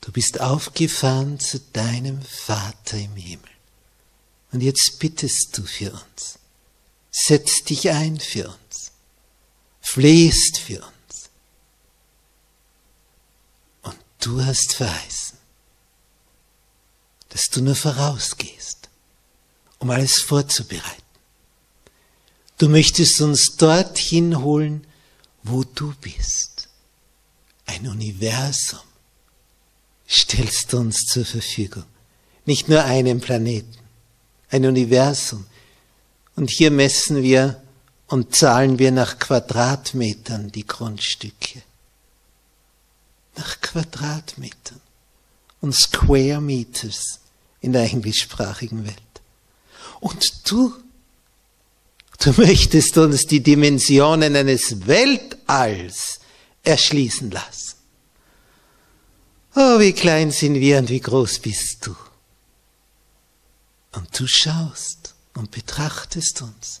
du 0.00 0.12
bist 0.12 0.40
aufgefahren 0.40 1.38
zu 1.40 1.60
deinem 1.72 2.22
Vater 2.22 2.96
im 2.96 3.16
Himmel. 3.16 3.49
Und 4.52 4.62
jetzt 4.62 4.98
bittest 4.98 5.56
du 5.56 5.62
für 5.62 5.92
uns. 5.92 6.38
Setz 7.10 7.64
dich 7.64 7.90
ein 7.90 8.18
für 8.18 8.48
uns. 8.48 8.92
Flehst 9.80 10.58
für 10.58 10.80
uns. 10.80 11.30
Und 13.82 13.96
du 14.20 14.44
hast 14.44 14.74
verheißen, 14.74 15.38
dass 17.30 17.48
du 17.50 17.62
nur 17.62 17.76
vorausgehst, 17.76 18.88
um 19.78 19.90
alles 19.90 20.20
vorzubereiten. 20.20 21.02
Du 22.58 22.68
möchtest 22.68 23.20
uns 23.20 23.56
dorthin 23.56 24.40
holen, 24.40 24.86
wo 25.42 25.64
du 25.64 25.94
bist. 26.00 26.68
Ein 27.66 27.86
Universum 27.86 28.80
stellst 30.08 30.72
du 30.72 30.78
uns 30.78 31.06
zur 31.06 31.24
Verfügung. 31.24 31.86
Nicht 32.44 32.68
nur 32.68 32.84
einen 32.84 33.20
Planeten 33.20 33.79
ein 34.50 34.66
Universum. 34.66 35.46
Und 36.36 36.50
hier 36.50 36.70
messen 36.70 37.22
wir 37.22 37.62
und 38.08 38.34
zahlen 38.34 38.78
wir 38.78 38.90
nach 38.90 39.18
Quadratmetern 39.18 40.50
die 40.50 40.66
Grundstücke. 40.66 41.62
Nach 43.36 43.60
Quadratmetern 43.60 44.80
und 45.60 45.74
Square 45.74 46.40
Meters 46.40 47.20
in 47.60 47.72
der 47.72 47.82
englischsprachigen 47.82 48.84
Welt. 48.84 48.96
Und 50.00 50.50
du, 50.50 50.74
du 52.18 52.32
möchtest 52.36 52.98
uns 52.98 53.26
die 53.26 53.42
Dimensionen 53.42 54.34
eines 54.34 54.86
Weltalls 54.86 56.20
erschließen 56.62 57.30
lassen. 57.30 57.76
Oh, 59.54 59.78
wie 59.78 59.92
klein 59.92 60.30
sind 60.30 60.54
wir 60.54 60.78
und 60.78 60.88
wie 60.88 61.00
groß 61.00 61.40
bist 61.40 61.86
du. 61.86 61.94
Und 63.92 64.18
du 64.18 64.26
schaust 64.26 65.14
und 65.34 65.50
betrachtest 65.50 66.42
uns, 66.42 66.80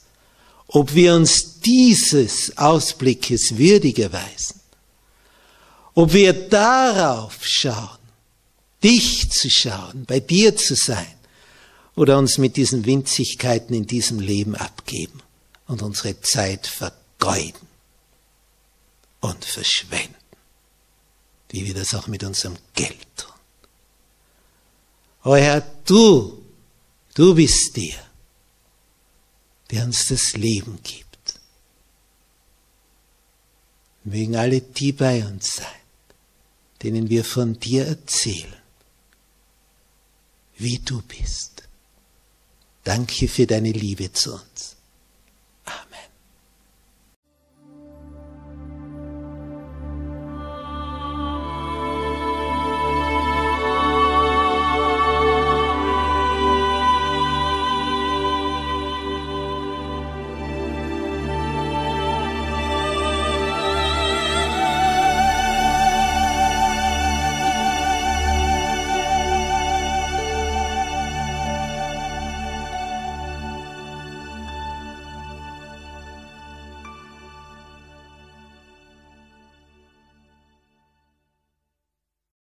ob 0.68 0.94
wir 0.94 1.14
uns 1.14 1.60
dieses 1.60 2.56
Ausblickes 2.56 3.56
würdig 3.56 3.98
erweisen, 3.98 4.60
ob 5.94 6.12
wir 6.12 6.32
darauf 6.32 7.44
schauen, 7.44 7.98
dich 8.82 9.30
zu 9.30 9.50
schauen, 9.50 10.04
bei 10.06 10.20
dir 10.20 10.56
zu 10.56 10.74
sein, 10.74 11.14
oder 11.96 12.18
uns 12.18 12.38
mit 12.38 12.56
diesen 12.56 12.86
Winzigkeiten 12.86 13.74
in 13.74 13.86
diesem 13.86 14.20
Leben 14.20 14.54
abgeben 14.54 15.22
und 15.66 15.82
unsere 15.82 16.20
Zeit 16.20 16.66
vergeuden 16.66 17.68
und 19.20 19.44
verschwenden, 19.44 20.14
wie 21.50 21.66
wir 21.66 21.74
das 21.74 21.94
auch 21.94 22.06
mit 22.06 22.24
unserem 22.24 22.56
Geld 22.74 23.06
tun. 23.16 23.32
O 25.24 25.34
Herr, 25.34 25.60
du 25.84 26.39
Du 27.14 27.34
bist 27.34 27.76
der, 27.76 27.98
der 29.70 29.84
uns 29.84 30.06
das 30.08 30.32
Leben 30.34 30.78
gibt. 30.82 31.40
Mögen 34.04 34.36
alle 34.36 34.60
die 34.60 34.92
bei 34.92 35.24
uns 35.26 35.56
sein, 35.56 35.66
denen 36.82 37.08
wir 37.10 37.24
von 37.24 37.58
dir 37.58 37.86
erzählen, 37.86 38.56
wie 40.56 40.78
du 40.78 41.02
bist. 41.02 41.68
Danke 42.84 43.28
für 43.28 43.46
deine 43.46 43.72
Liebe 43.72 44.12
zu 44.12 44.34
uns. 44.34 44.76